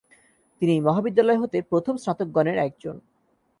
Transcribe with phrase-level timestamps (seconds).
[0.61, 2.95] তিনি এই মহাবিদ্যালয় হতে প্রথম স্নাতকগণের একজন।